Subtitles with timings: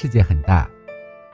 [0.00, 0.70] 世界很大，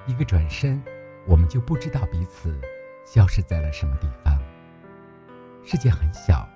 [0.06, 0.82] 一个转身，
[1.26, 2.58] 我们就不知道彼此
[3.04, 4.42] 消失在了什么地方。
[5.62, 6.48] 世界很小，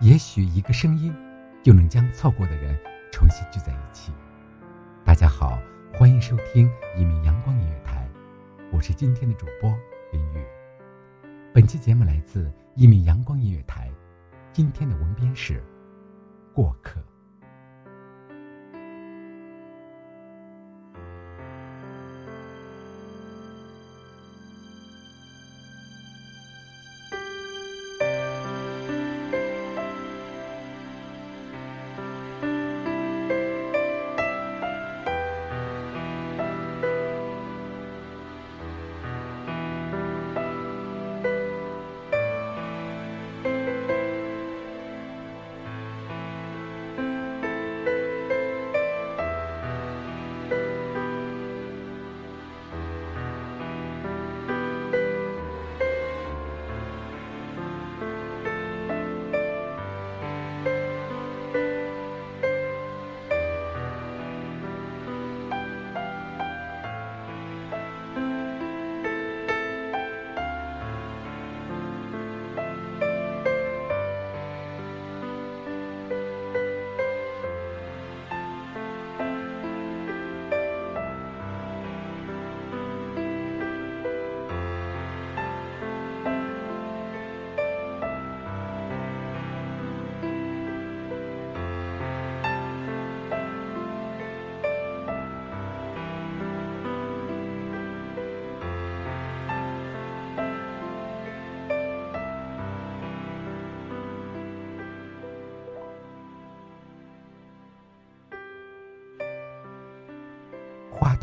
[0.00, 1.14] 也许一个声音
[1.62, 2.74] 就能将错过的人
[3.12, 4.10] 重新聚在一起。
[5.04, 5.58] 大家好，
[5.92, 8.08] 欢迎收听一米阳光音乐台，
[8.72, 9.78] 我是今天的主播
[10.12, 10.42] 林雨。
[11.52, 13.92] 本期节目来自一米阳光音乐台，
[14.54, 15.62] 今天的文编是
[16.54, 16.98] 过客。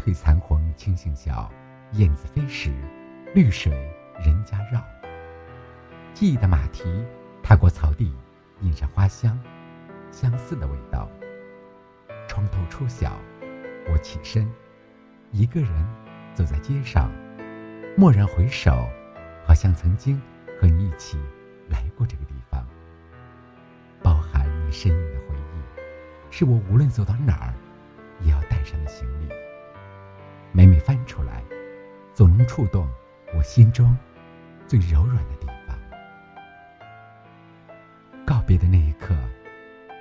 [0.04, 1.50] 翠残红青杏小，
[1.94, 2.74] 燕子飞时，
[3.34, 3.72] 绿水
[4.20, 4.84] 人家绕。
[6.14, 6.84] 记忆的马蹄
[7.42, 8.14] 踏过草地，
[8.60, 9.40] 印上花香，
[10.12, 11.10] 相似的味道。
[12.28, 13.18] 窗头初晓，
[13.90, 14.46] 我起身，
[15.32, 15.72] 一个人
[16.34, 17.10] 走在街上，
[17.98, 18.86] 蓦然回首，
[19.48, 20.22] 好像曾经
[20.60, 21.18] 和你一起
[21.70, 22.68] 来过这个地方。
[24.02, 25.80] 包含你身影的回忆，
[26.30, 27.54] 是我无论走到哪儿，
[28.20, 29.34] 也要带上的行李。
[30.84, 31.42] 翻出来，
[32.14, 32.88] 总能触动
[33.34, 33.98] 我心中
[34.68, 35.78] 最柔软的地方。
[38.26, 39.16] 告别的那一刻，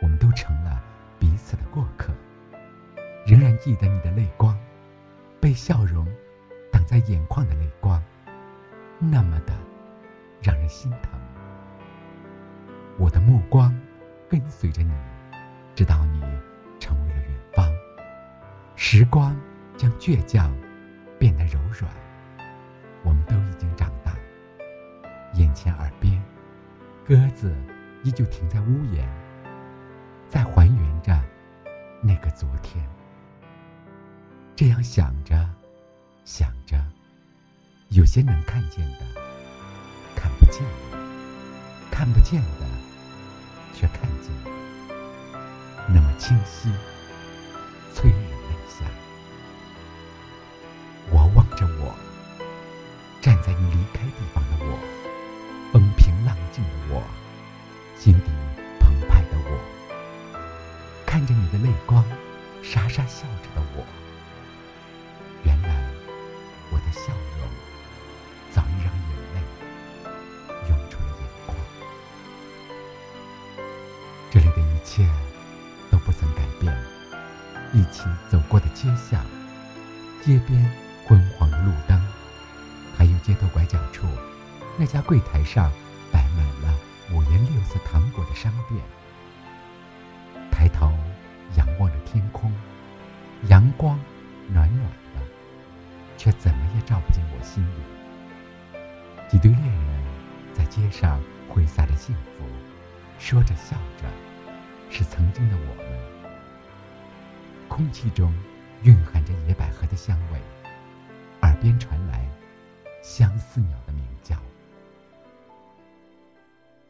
[0.03, 0.83] 我们都成了
[1.21, 2.13] 彼此的过客。
[3.25, 4.59] 仍然记得你的泪光，
[5.41, 6.05] 被笑容
[6.73, 8.03] 挡在眼眶的泪光，
[8.99, 9.53] 那么的
[10.43, 11.13] 让人心疼。
[12.99, 13.73] 我的目光
[14.29, 14.93] 跟随着你，
[15.77, 16.21] 直到你
[16.81, 17.73] 成为了远方。
[18.75, 19.35] 时光。
[19.79, 20.55] 将倔强
[21.23, 21.89] 变得柔软，
[23.05, 24.13] 我们都已经长大。
[25.35, 26.21] 眼前耳边，
[27.07, 27.55] 鸽子
[28.03, 29.09] 依旧停在屋檐，
[30.29, 31.17] 在还原着
[32.03, 32.85] 那个昨天。
[34.57, 35.49] 这样想着，
[36.25, 36.77] 想着，
[37.91, 39.07] 有些能看见的，
[40.17, 40.61] 看不见
[40.91, 40.99] 的；
[41.89, 42.67] 看不见的，
[43.75, 44.51] 却看见了，
[45.87, 46.69] 那么清晰，
[53.43, 54.79] 在你离开地方的我，
[55.73, 57.03] 风平浪静的我。
[57.99, 58.31] 心底
[58.81, 59.59] 澎湃的我，
[61.05, 62.05] 看着你的泪光，
[62.63, 63.85] 傻傻笑着的我。
[65.45, 65.69] 原来
[66.71, 67.49] 我的笑容
[68.53, 69.41] 早已让眼泪
[70.69, 71.57] 涌出了眼眶。
[74.31, 75.09] 这里的一切
[75.91, 76.77] 都不曾改变，
[77.73, 79.25] 一起走过的街巷，
[80.25, 80.73] 街边
[81.07, 82.01] 昏黄的路灯，
[83.23, 84.07] 街头拐角处
[84.77, 85.71] 那家柜台上
[86.11, 86.75] 摆满了
[87.13, 88.81] 五颜六色糖果的商店。
[90.51, 90.93] 抬头
[91.57, 92.53] 仰望着天空，
[93.49, 93.99] 阳光
[94.49, 94.83] 暖暖
[95.15, 95.23] 的。
[96.19, 98.79] 却怎么也照不进我心里。
[99.29, 100.05] 几对恋人
[100.55, 102.45] 在街上挥洒着幸福，
[103.19, 104.09] 说着笑着，
[104.89, 105.85] 是曾经的我们。
[107.67, 108.33] 空气中
[108.85, 110.41] 蕴含着野百合的香味，
[111.41, 112.25] 耳边传来
[113.03, 114.37] 相思鸟的鸣叫。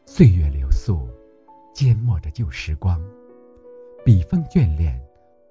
[0.05, 1.09] 岁月流速，
[1.73, 3.01] 缄默着旧时光，
[4.05, 5.01] 笔锋眷恋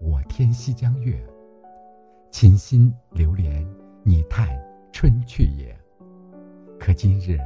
[0.00, 1.20] 我天西江月。
[2.30, 3.68] 琴心流连，
[4.04, 4.48] 你叹
[4.92, 5.76] 春去也。
[6.78, 7.38] 可今日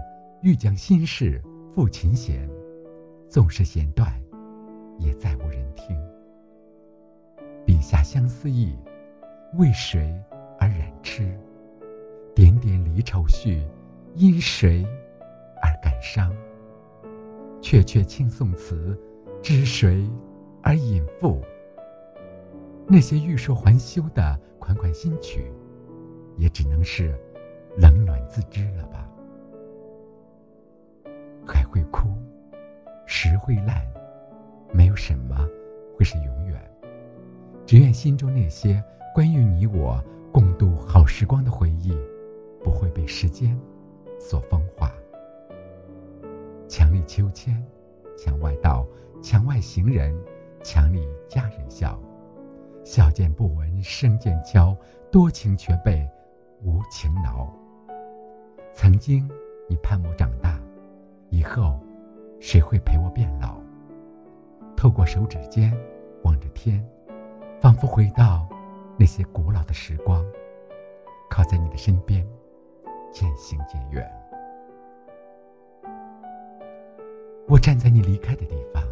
[0.43, 1.43] 欲将心事
[1.75, 2.49] 付琴弦，
[3.29, 4.13] 纵是弦断，
[4.99, 5.97] 也再无人听。
[7.65, 8.77] 笔下相思意，
[9.55, 10.15] 为谁
[10.61, 11.37] 而染痴？
[12.37, 13.67] 点点离愁绪，
[14.15, 14.87] 因谁
[15.63, 16.31] 而感伤？
[17.63, 18.95] 阙阙轻送词，
[19.43, 20.07] 知谁
[20.63, 21.43] 而引赋？
[22.87, 25.51] 那些欲说还休的款款新曲，
[26.37, 27.19] 也只能是
[27.79, 29.09] 冷暖自知了吧。
[31.47, 32.07] 海会枯，
[33.07, 33.83] 石会烂，
[34.75, 35.49] 没有什么
[35.97, 36.63] 会是永远。
[37.65, 38.85] 只愿心中那些
[39.15, 39.99] 关于你我
[40.31, 41.97] 共度好时光的回忆，
[42.97, 43.55] 被时间
[44.19, 44.91] 所风化。
[46.67, 47.63] 墙里秋千，
[48.17, 48.87] 墙外道，
[49.23, 50.19] 墙外行人，
[50.63, 52.01] 墙里佳人笑。
[52.85, 54.75] 笑渐不闻声渐悄，
[55.13, 56.09] 多情却被
[56.63, 57.55] 无情恼。
[58.73, 59.29] 曾经，
[59.69, 60.59] 你盼我长大，
[61.29, 61.79] 以后，
[62.41, 63.61] 谁会陪我变老？
[64.75, 65.71] 透过手指尖，
[66.23, 66.83] 望着天，
[67.61, 68.49] 仿佛回到
[68.99, 70.25] 那些古老的时光，
[71.29, 72.27] 靠在你的身边，
[73.13, 74.11] 渐行渐远。
[77.49, 78.83] 我站在你离开的地方，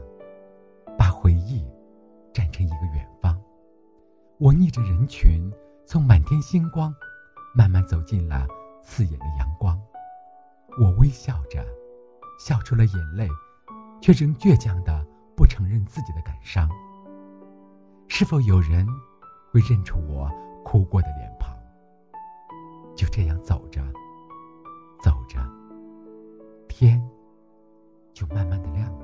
[0.96, 1.66] 把回忆
[2.32, 3.40] 站成一个远方。
[4.38, 5.50] 我逆着人群，
[5.86, 6.94] 从满天星光，
[7.54, 8.46] 慢慢走进了
[8.82, 9.80] 刺眼的阳光。
[10.80, 11.64] 我微笑着，
[12.38, 13.28] 笑出了眼泪，
[14.00, 15.04] 却仍倔强的
[15.36, 16.68] 不承认自己的感伤。
[18.06, 18.86] 是否有人
[19.50, 20.30] 会认出我
[20.64, 21.43] 哭过的脸庞？
[22.94, 23.82] 就这样走着，
[25.02, 25.38] 走着，
[26.68, 27.02] 天
[28.12, 29.03] 就慢慢的亮了。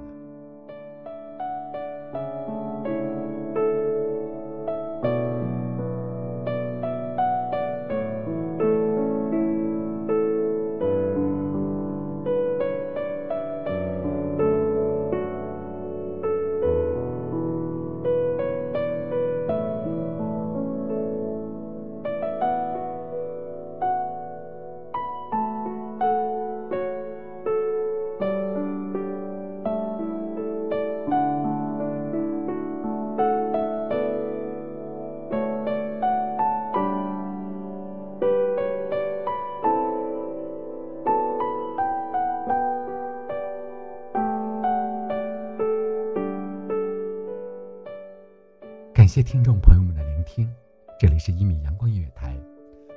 [49.11, 50.49] 谢听众朋友们的聆听，
[50.97, 52.33] 这里是一米阳光音乐台，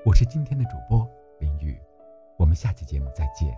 [0.05, 1.75] 我是今天的主播林雨，
[2.37, 3.51] 我们下期节目再见。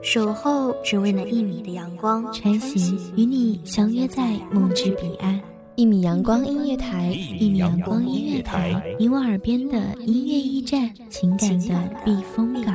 [0.00, 5.38] 守候只为那一米的阳光，穿行与你相约在梦之彼岸。
[5.76, 12.74] 一米阳光音乐台，一米阳光音乐台，你我耳边的音乐驿站，情感的避风港。